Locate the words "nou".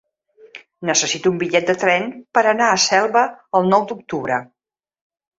3.75-3.85